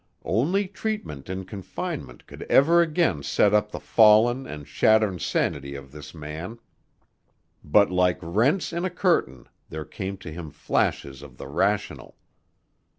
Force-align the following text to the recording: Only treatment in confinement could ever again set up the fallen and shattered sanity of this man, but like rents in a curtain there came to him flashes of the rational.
Only 0.25 0.67
treatment 0.67 1.29
in 1.29 1.45
confinement 1.45 2.25
could 2.25 2.41
ever 2.49 2.81
again 2.81 3.21
set 3.21 3.53
up 3.53 3.69
the 3.69 3.79
fallen 3.79 4.47
and 4.47 4.67
shattered 4.67 5.21
sanity 5.21 5.75
of 5.75 5.91
this 5.91 6.15
man, 6.15 6.57
but 7.63 7.91
like 7.91 8.17
rents 8.19 8.73
in 8.73 8.83
a 8.83 8.89
curtain 8.89 9.47
there 9.69 9.85
came 9.85 10.17
to 10.17 10.31
him 10.31 10.49
flashes 10.49 11.21
of 11.21 11.37
the 11.37 11.45
rational. 11.47 12.17